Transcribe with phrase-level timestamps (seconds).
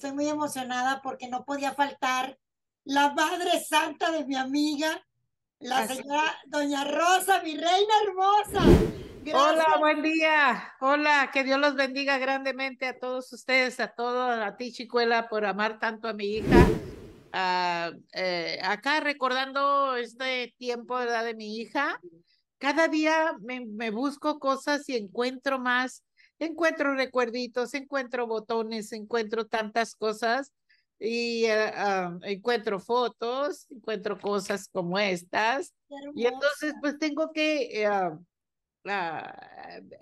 [0.00, 2.38] estoy muy emocionada porque no podía faltar
[2.84, 5.06] la madre santa de mi amiga,
[5.58, 8.62] la señora Doña Rosa, mi reina hermosa.
[9.34, 10.72] Hola, buen día.
[10.80, 15.44] Hola, que Dios los bendiga grandemente a todos ustedes, a todos, a ti, Chicuela, por
[15.44, 16.66] amar tanto a mi hija.
[18.14, 21.26] Eh, acá recordando este tiempo ¿verdad?
[21.26, 22.00] de mi hija,
[22.56, 26.04] cada día me, me busco cosas y encuentro más
[26.40, 30.52] encuentro recuerditos, encuentro botones, encuentro tantas cosas
[30.98, 35.74] y eh, ah, encuentro fotos, encuentro cosas como estas.
[36.14, 38.18] Y entonces pues tengo que, ah,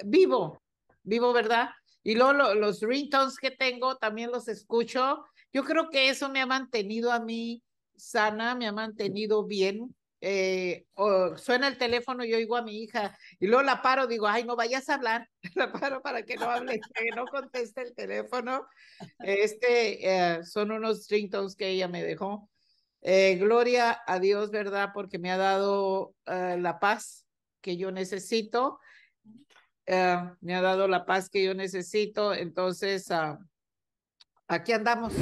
[0.05, 0.62] vivo,
[1.03, 1.70] vivo, ¿verdad?
[2.03, 5.25] Y luego los ringtones que tengo también los escucho.
[5.52, 7.62] Yo creo que eso me ha mantenido a mí
[7.97, 13.16] sana, me ha mantenido bien, eh, o suena el teléfono y oigo a mi hija
[13.38, 16.50] y luego la paro, digo, ay, no vayas a hablar, la paro para que no
[16.50, 18.66] hable, que no conteste el teléfono.
[19.20, 22.50] Este, eh, son unos ringtones que ella me dejó.
[23.00, 24.91] Eh, gloria a Dios, ¿verdad?
[24.92, 27.27] Porque me ha dado la paz
[27.61, 28.80] que yo necesito.
[29.86, 32.34] me ha dado la paz que yo necesito.
[32.34, 33.39] Entonces, ah,
[34.48, 35.12] aquí andamos.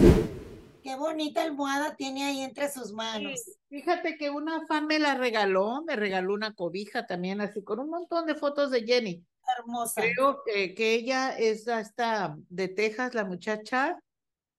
[0.87, 3.41] Qué bonita almohada tiene ahí entre sus manos.
[3.69, 7.91] fíjate que una fan me la regaló, me regaló una cobija también, así con un
[7.91, 9.25] montón de fotos de Jenny.
[9.59, 10.03] Hermosa.
[10.03, 13.99] Creo que, que ella es hasta de Texas, la muchacha.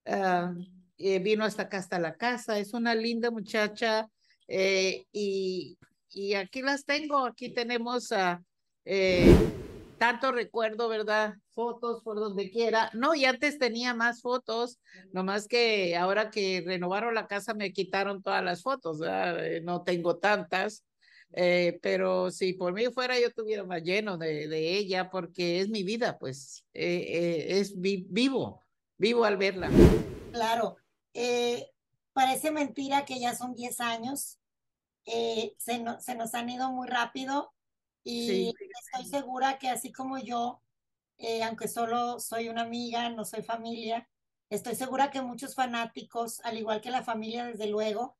[0.05, 0.53] Ah,
[0.97, 2.59] eh, vino hasta acá, hasta la casa.
[2.59, 4.09] Es una linda muchacha.
[4.49, 5.77] Eh, y,
[6.09, 7.25] y aquí las tengo.
[7.25, 8.43] Aquí tenemos a.
[8.83, 9.33] Eh,
[9.97, 11.35] tanto recuerdo, ¿verdad?
[11.51, 12.89] Fotos por donde quiera.
[12.93, 14.79] No, y antes tenía más fotos,
[15.11, 20.17] nomás que ahora que renovaron la casa me quitaron todas las fotos, eh, no tengo
[20.17, 20.83] tantas.
[21.33, 25.69] Eh, pero si por mí fuera yo tuviera más lleno de, de ella porque es
[25.69, 28.63] mi vida, pues eh, es vivo,
[28.97, 29.69] vivo al verla.
[30.31, 30.77] Claro,
[32.13, 34.39] parece mentira que ya son 10 años,
[35.03, 37.53] se, no, se nos han ido muy rápido
[38.09, 38.53] y
[38.93, 40.61] estoy segura que así como yo,
[41.17, 44.07] eh, aunque solo soy una amiga, no soy familia,
[44.49, 48.17] estoy segura que muchos fanáticos, al igual que la familia, desde luego,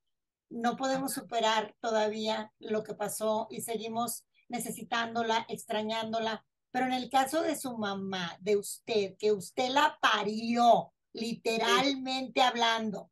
[0.50, 6.46] no podemos superar todavía lo que pasó y seguimos necesitándola, extrañándola.
[6.72, 13.10] Pero en el caso de su mamá, de usted, que usted la parió, literalmente hablando,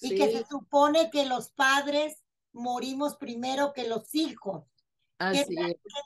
[0.00, 2.22] y que se supone que los padres
[2.52, 4.64] morimos primero que los hijos.
[5.18, 5.44] ¿Qué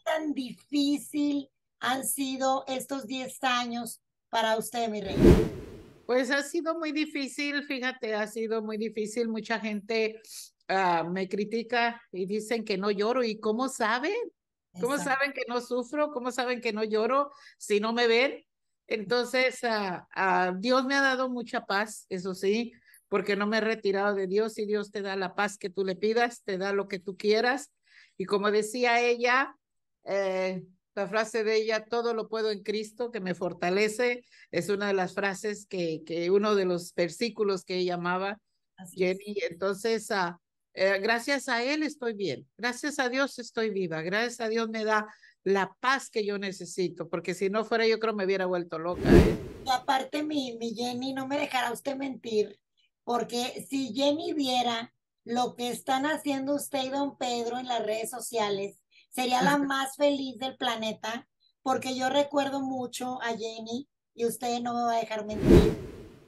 [0.05, 1.51] tan, difícil
[1.81, 4.01] han sido estos 10 años
[4.31, 5.17] para usted, mi rey?
[6.07, 9.29] Pues ha sido muy difícil, fíjate, ha sido muy difícil.
[9.29, 10.21] Mucha gente
[10.69, 13.23] ah, me critica y dicen que no lloro.
[13.23, 14.17] ¿Y cómo saben?
[14.81, 16.11] ¿Cómo saben que no sufro?
[16.11, 18.43] ¿Cómo saben que no lloro si no me ven?
[18.87, 22.73] Entonces, uh, Dios me ha dado mucha paz, eso sí,
[23.09, 25.85] porque no me he retirado de Dios y Dios te da la paz que tú
[25.85, 27.71] le pidas, te da lo que tú quieras.
[28.17, 29.57] Y como decía ella,
[30.05, 30.63] eh,
[30.95, 34.95] la frase de ella, todo lo puedo en Cristo que me fortalece, es una de
[34.95, 38.39] las frases que, que uno de los versículos que ella amaba,
[38.91, 39.37] Jenny.
[39.49, 40.37] Entonces, uh,
[40.75, 45.07] gracias a Él estoy bien, gracias a Dios estoy viva, gracias a Dios me da
[45.45, 49.03] la paz que yo necesito, porque si no fuera yo creo me hubiera vuelto loca.
[49.03, 49.37] ¿eh?
[49.65, 52.59] Y aparte mi, mi Jenny, no me dejará usted mentir,
[53.05, 54.93] porque si Jenny viera
[55.25, 58.83] lo que están haciendo usted y don Pedro en las redes sociales.
[59.11, 61.29] Sería la más feliz del planeta,
[61.63, 65.77] porque yo recuerdo mucho a Jenny, y usted no me va a dejar mentir,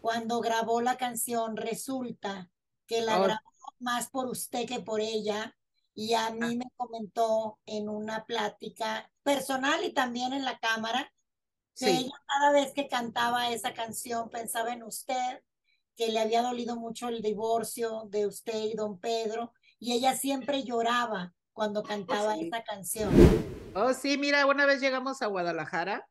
[0.00, 2.50] cuando grabó la canción, resulta
[2.86, 3.40] que la grabó
[3.78, 5.56] más por usted que por ella,
[5.94, 11.10] y a mí me comentó en una plática personal y también en la cámara,
[11.76, 15.42] que ella cada vez que cantaba esa canción pensaba en usted
[15.96, 20.64] que le había dolido mucho el divorcio de usted y don Pedro, y ella siempre
[20.64, 23.10] lloraba cuando oh, cantaba esa canción.
[23.74, 26.06] Oh, sí, mira, una vez llegamos a Guadalajara,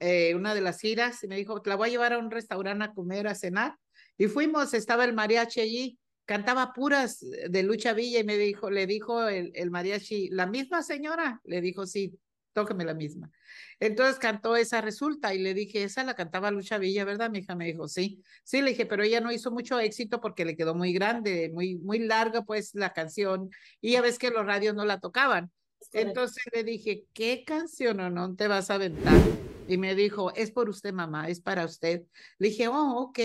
[0.00, 2.30] eh, una de las giras, y me dijo, te la voy a llevar a un
[2.30, 3.76] restaurante a comer, a cenar,
[4.16, 8.86] y fuimos, estaba el mariachi allí, cantaba puras de Lucha Villa, y me dijo, le
[8.86, 12.18] dijo el, el mariachi, la misma señora, le dijo, sí,
[12.58, 13.30] tóqueme la misma.
[13.78, 17.30] Entonces cantó esa resulta y le dije, esa la cantaba Lucha Villa, ¿verdad?
[17.30, 18.20] Mi hija me dijo, sí.
[18.42, 21.76] Sí, le dije, pero ella no hizo mucho éxito porque le quedó muy grande, muy,
[21.76, 23.50] muy larga pues la canción
[23.80, 25.52] y ya ves que los radios no la tocaban.
[25.92, 29.14] Entonces le dije, ¿qué canción o no te vas a aventar?
[29.68, 32.02] Y me dijo, es por usted, mamá, es para usted.
[32.38, 33.20] Le dije, oh, ok.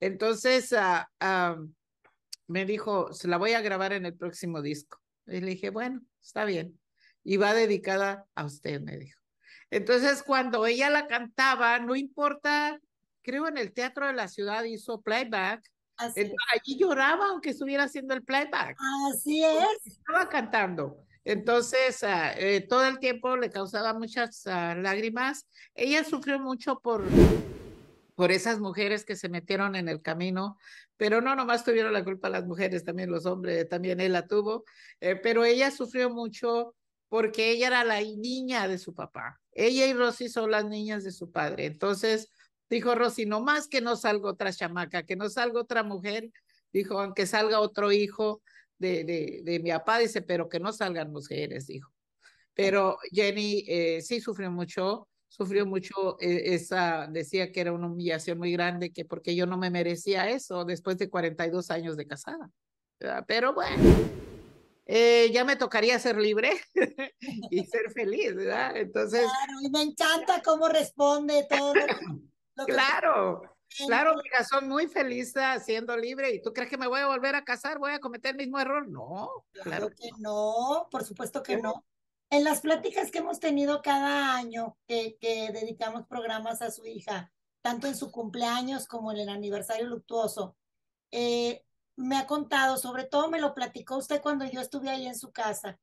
[0.00, 1.70] Entonces uh,
[2.46, 5.02] me dijo, se la voy a grabar en el próximo disco.
[5.26, 6.79] Y le dije, bueno, está bien.
[7.22, 9.20] Y va dedicada a usted, me dijo.
[9.70, 12.80] Entonces, cuando ella la cantaba, no importa
[13.22, 15.62] creo en el Teatro de la Ciudad hizo playback.
[15.96, 18.76] Así allí lloraba aunque estuviera haciendo el playback.
[19.12, 19.86] Así es.
[19.86, 21.04] Estaba cantando.
[21.24, 25.46] Entonces, ah, eh, todo el tiempo le causaba muchas ah, lágrimas.
[25.74, 27.04] Ella sufrió mucho por,
[28.14, 30.56] por esas mujeres que se metieron en el camino,
[30.96, 34.64] pero no nomás tuvieron la culpa las mujeres, también los hombres, también él la tuvo,
[35.00, 36.74] eh, pero ella sufrió mucho
[37.10, 39.38] porque ella era la niña de su papá.
[39.52, 41.66] Ella y Rosy son las niñas de su padre.
[41.66, 42.30] Entonces,
[42.70, 46.30] dijo Rosy, no más que no salga otra chamaca, que no salga otra mujer,
[46.72, 48.40] dijo, aunque salga otro hijo,
[48.78, 51.92] de, de, mi papá, dice, pero que no salgan mujeres, dijo.
[52.54, 58.38] Pero Jenny eh, sí sufrió mucho, sufrió mucho eh, esa, decía que era una humillación
[58.38, 62.50] muy grande, que porque yo no me merecía eso después de 42 años de casada.
[63.26, 63.82] Pero bueno,
[64.92, 66.50] eh, ya me tocaría ser libre
[67.50, 68.76] y ser feliz, ¿verdad?
[68.76, 69.20] Entonces.
[69.20, 71.74] Claro, y me encanta cómo responde todo.
[72.56, 73.42] Lo claro,
[73.86, 76.34] Claro, mira, son muy felices siendo libre.
[76.34, 77.78] ¿Y tú crees que me voy a volver a casar?
[77.78, 78.88] ¿Voy a cometer el mismo error?
[78.88, 79.44] No.
[79.62, 81.86] Claro, que no, por supuesto que no.
[82.30, 87.32] En las pláticas que hemos tenido cada año que, que dedicamos programas a su hija,
[87.62, 90.56] tanto en su cumpleaños como en el aniversario luctuoso,
[91.12, 91.64] eh,
[92.00, 95.30] me ha contado, sobre todo me lo platicó usted cuando yo estuve ahí en su
[95.32, 95.78] casa.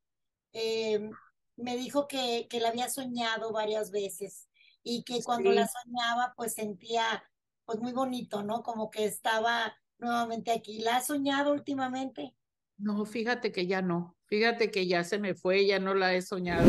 [0.52, 1.10] Eh,
[1.56, 4.48] me dijo que, que la había soñado varias veces
[4.82, 7.22] y que cuando la soñaba pues sentía
[7.64, 8.62] pues muy bonito, ¿no?
[8.62, 10.80] Como que estaba nuevamente aquí.
[10.80, 12.34] ¿La has soñado últimamente?
[12.78, 14.16] No, fíjate que ya no.
[14.24, 16.66] Fíjate que ya se me fue, ya no la he soñado.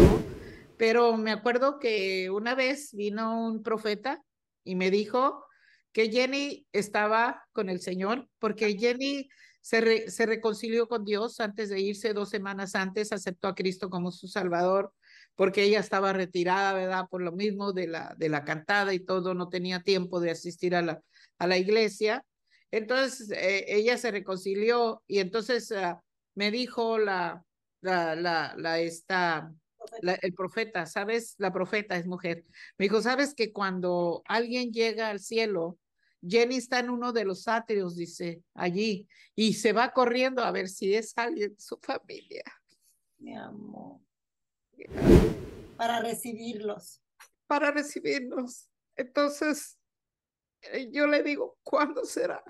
[0.78, 4.24] Pero me acuerdo que una vez vino un profeta
[4.64, 5.44] y me dijo
[5.92, 9.30] que Jenny estaba con el Señor, porque Jenny
[9.62, 14.12] se, se reconcilió con Dios antes de irse dos semanas antes, aceptó a Cristo como
[14.12, 14.94] su Salvador
[15.40, 17.06] porque ella estaba retirada, ¿verdad?
[17.10, 20.76] Por lo mismo de la, de la cantada y todo, no tenía tiempo de asistir
[20.76, 21.02] a la,
[21.38, 22.26] a la iglesia.
[22.72, 26.04] Entonces, eh, ella se reconcilió y entonces ah,
[26.36, 27.42] me dijo la,
[27.80, 28.18] la,
[28.58, 29.50] la, esta,
[30.02, 31.36] el profeta, ¿sabes?
[31.38, 32.44] La profeta es mujer.
[32.78, 35.79] Me dijo, ¿sabes que cuando alguien llega al cielo,
[36.22, 40.68] Jenny está en uno de los atrios, dice, allí, y se va corriendo a ver
[40.68, 42.44] si es alguien de su familia.
[43.18, 44.00] Mi amor
[45.80, 47.02] para recibirlos.
[47.48, 48.70] Para recibirnos.
[48.98, 49.80] Entonces,
[50.62, 52.44] eh, yo le digo, ¿cuándo será?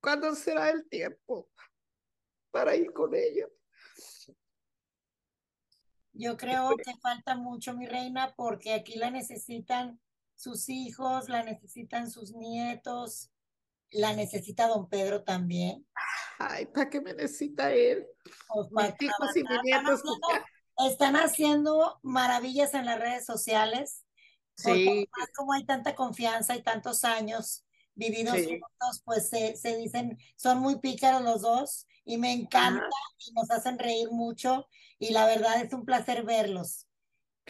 [0.00, 1.48] ¿Cuándo será el tiempo
[2.50, 3.46] para ir con ella?
[6.12, 10.00] Yo creo que falta mucho, mi reina, porque aquí la necesitan
[10.40, 13.30] sus hijos, la necesitan sus nietos,
[13.90, 15.86] la necesita don Pedro también.
[16.38, 18.06] Ay, ¿para qué me necesita él?
[18.48, 20.02] Pues Mis hijos y mis nietos
[20.88, 24.06] están haciendo maravillas en las redes sociales.
[24.56, 25.06] Sí.
[25.36, 30.78] Como hay tanta confianza y tantos años vividos juntos, pues se, se, dicen, son muy
[30.78, 34.66] pícaros los dos y me encanta y nos hacen reír mucho
[34.98, 36.86] y la verdad es un placer verlos.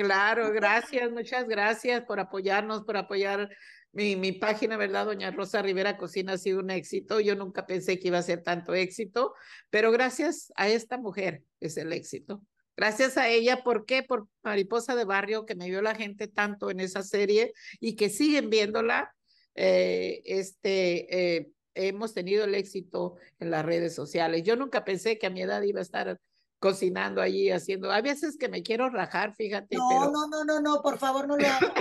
[0.00, 3.50] Claro, gracias, muchas gracias por apoyarnos, por apoyar
[3.92, 5.04] mi, mi página, ¿verdad?
[5.04, 7.20] Doña Rosa Rivera Cocina ha sido un éxito.
[7.20, 9.34] Yo nunca pensé que iba a ser tanto éxito,
[9.68, 12.42] pero gracias a esta mujer es el éxito.
[12.78, 14.02] Gracias a ella, ¿por qué?
[14.02, 18.08] Por Mariposa de Barrio, que me vio la gente tanto en esa serie y que
[18.08, 19.14] siguen viéndola.
[19.54, 24.44] Eh, este, eh, hemos tenido el éxito en las redes sociales.
[24.44, 26.18] Yo nunca pensé que a mi edad iba a estar
[26.60, 27.90] cocinando allí, haciendo.
[27.90, 29.76] Hay veces que me quiero rajar, fíjate.
[29.76, 31.72] No, no, no, no, no, por favor, no lo hagas.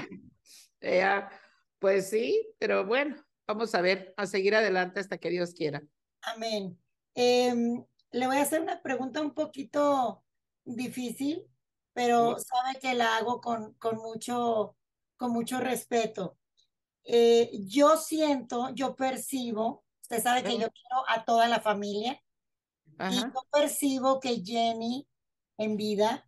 [1.80, 5.84] pues sí, pero bueno, vamos a ver, a seguir adelante hasta que Dios quiera.
[6.22, 6.80] Amén.
[7.14, 10.24] Em, le voy a hacer una pregunta un poquito
[10.64, 11.46] difícil,
[11.94, 14.78] pero sabe que la hago con, con, mucho,
[15.18, 16.38] con mucho respeto.
[17.04, 22.22] Eh, yo siento, yo percibo, usted sabe que yo quiero a toda la familia,
[23.12, 25.08] y yo percibo que Jenny
[25.58, 26.26] en vida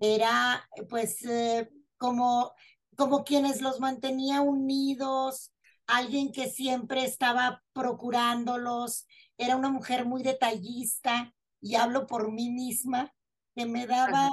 [0.00, 2.52] era pues eh, como,
[2.96, 5.52] como quienes los mantenía unidos,
[5.86, 13.14] alguien que siempre estaba procurándolos, era una mujer muy detallista, y hablo por mí misma,
[13.54, 14.30] que me daba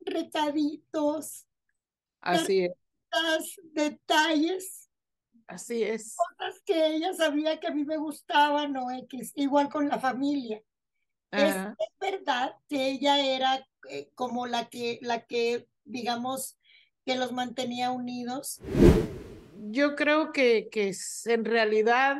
[0.00, 1.46] recaditos.
[2.20, 2.72] Así es.
[3.72, 4.88] Detalles.
[5.46, 6.16] Así es.
[6.16, 10.62] Cosas que ella sabía que a mí me gustaban, o X, igual con la familia.
[11.30, 11.54] Es,
[12.00, 16.56] verdad que ella era eh, como la que, la que, digamos,
[17.04, 18.60] que los mantenía unidos.
[19.70, 20.94] Yo creo que, que
[21.26, 22.16] en realidad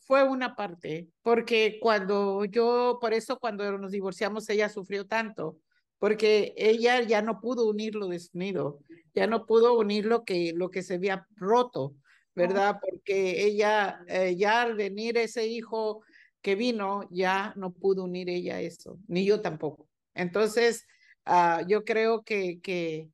[0.00, 5.58] fue una parte, porque cuando yo, por eso cuando nos divorciamos, ella sufrió tanto,
[5.98, 8.80] porque ella ya no pudo unir lo desunido,
[9.14, 11.94] ya no pudo unir lo que, lo que se había roto.
[12.34, 12.78] ¿verdad?
[12.80, 16.02] Porque ella, eh, ya al venir ese hijo
[16.42, 19.88] que vino, ya no pudo unir ella eso, ni yo tampoco.
[20.14, 20.86] Entonces,
[21.26, 23.08] uh, yo creo que, que,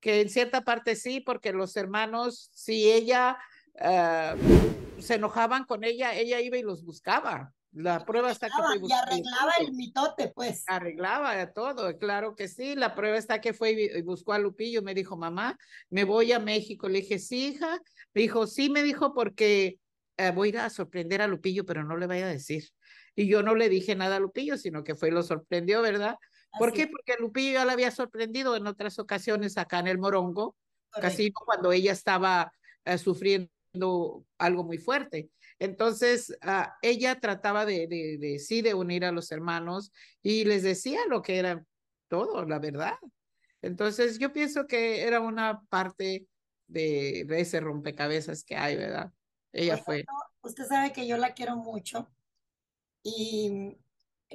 [0.00, 3.38] que en cierta parte sí, porque los hermanos, si ella
[3.74, 7.54] uh, se enojaban con ella, ella iba y los buscaba.
[7.74, 10.62] La prueba está que fue y arreglaba el mitote, pues.
[10.66, 12.74] Arreglaba todo, claro que sí.
[12.74, 14.82] La prueba está que fue y buscó a Lupillo.
[14.82, 15.56] Me dijo, mamá,
[15.88, 16.86] me voy a México.
[16.86, 17.80] Le dije, sí, hija.
[18.12, 19.78] Me dijo, sí, me dijo, porque
[20.16, 22.64] eh, voy a ir a sorprender a Lupillo, pero no le vaya a decir.
[23.14, 26.16] Y yo no le dije nada a Lupillo, sino que fue y lo sorprendió, ¿verdad?
[26.58, 26.86] ¿Por qué?
[26.86, 30.56] Porque Lupillo ya la había sorprendido en otras ocasiones acá en el Morongo,
[30.90, 32.52] casi cuando ella estaba
[32.84, 35.30] eh, sufriendo algo muy fuerte.
[35.58, 39.92] Entonces, uh, ella trataba de, de, de, sí, de unir a los hermanos
[40.22, 41.64] y les decía lo que era
[42.08, 42.94] todo, la verdad.
[43.62, 46.26] Entonces, yo pienso que era una parte
[46.66, 49.12] de, de ese rompecabezas que hay, ¿verdad?
[49.52, 50.04] Ella fue.
[50.42, 52.10] Usted sabe que yo la quiero mucho
[53.02, 53.76] y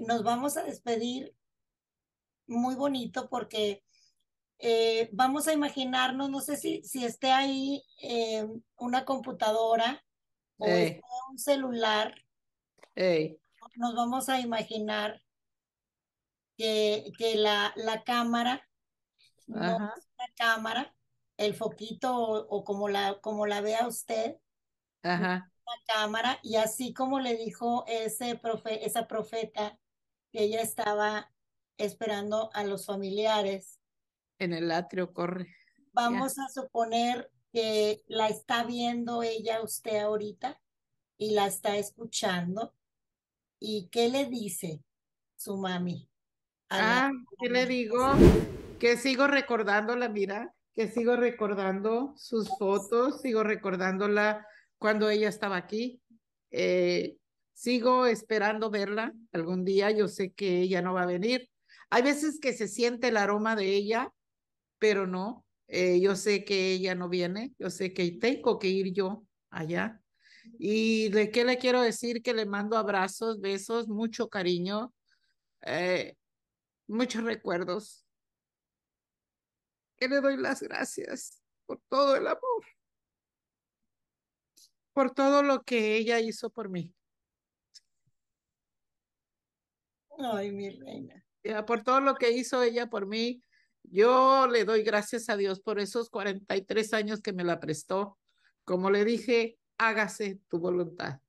[0.06, 1.36] nos vamos a despedir
[2.46, 3.84] muy bonito porque
[4.60, 8.48] eh, vamos a imaginarnos, no sé si, si esté ahí eh,
[8.78, 10.04] una computadora
[10.58, 11.00] o hey.
[11.30, 12.16] un celular,
[13.76, 15.22] nos vamos a imaginar
[16.58, 18.68] que, que la, la cámara,
[19.46, 19.62] no
[19.96, 20.96] es una cámara,
[21.38, 24.38] el foquito o, o, como, la, como la vea usted,
[25.14, 25.52] Ajá.
[25.66, 29.78] la cámara, y así como le dijo ese profe, esa profeta
[30.32, 31.32] que ella estaba
[31.78, 33.80] esperando a los familiares.
[34.40, 35.54] En el atrio corre.
[35.94, 36.46] Vamos yeah.
[36.46, 40.60] a suponer que la está viendo ella usted ahorita
[41.18, 42.74] y la está escuchando.
[43.60, 44.84] ¿Y qué le dice
[45.36, 46.10] su mami?
[46.70, 48.14] Ah, ¿qué le digo?
[48.80, 54.46] Que sigo recordándola, mira, que sigo recordando sus fotos, sigo recordándola
[54.78, 56.02] cuando ella estaba aquí.
[56.52, 57.18] Eh,
[57.54, 59.92] sigo esperando verla algún día.
[59.92, 61.50] Yo sé que ella no va a venir.
[61.90, 64.12] Hay veces que se siente el aroma de ella,
[64.78, 68.94] pero no, eh, yo sé que ella no viene, yo sé que tengo que ir
[68.94, 70.02] yo allá.
[70.60, 72.22] ¿Y de qué le quiero decir?
[72.22, 74.94] Que le mando abrazos, besos, mucho cariño,
[75.62, 76.16] eh,
[76.88, 78.06] muchos recuerdos.
[79.98, 82.66] Que le doy las gracias por todo el amor,
[84.98, 86.92] por todo lo que ella hizo por mí.
[90.18, 91.24] Ay, mi reina.
[91.68, 93.44] Por todo lo que hizo ella por mí,
[93.84, 98.18] yo le doy gracias a Dios por esos 43 años que me la prestó.
[98.66, 101.20] Como le dije, hágase tu voluntad.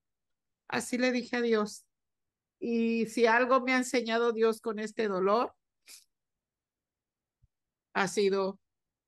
[0.66, 1.84] Así le dije a Dios.
[2.58, 5.54] Y si algo me ha enseñado Dios con este dolor,
[7.92, 8.58] ha sido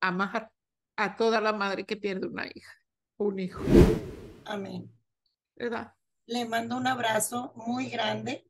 [0.01, 0.51] amar
[0.97, 2.75] a toda la madre que pierde una hija,
[3.17, 3.63] un hijo.
[4.45, 4.91] Amén.
[5.55, 5.93] ¿Verdad?
[6.25, 8.47] Le mando un abrazo muy grande.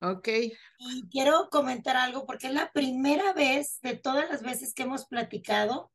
[0.00, 0.28] Ok.
[0.78, 5.06] Y quiero comentar algo porque es la primera vez de todas las veces que hemos
[5.06, 5.92] platicado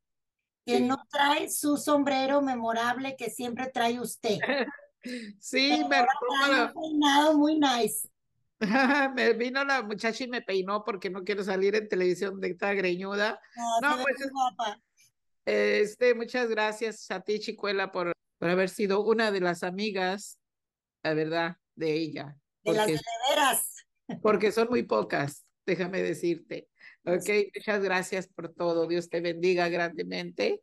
[0.66, 0.84] que sí.
[0.84, 4.38] no trae su sombrero memorable que siempre trae usted.
[5.40, 8.10] sí, me trae un peinado muy nice.
[9.16, 12.74] me vino la muchacha y me peinó porque no quiero salir en televisión de esta
[12.74, 13.40] greñuda.
[13.82, 14.82] No, no pues, guapa.
[15.46, 18.12] Este, muchas gracias a ti, Chicuela, por,
[18.46, 20.38] por haber sido una de las amigas,
[21.02, 22.38] la verdad, de ella.
[22.64, 23.88] De las de veras.
[24.22, 26.70] Porque son muy pocas, déjame decirte.
[27.06, 28.86] Ok, muchas gracias por todo.
[28.86, 30.62] Dios te bendiga grandemente.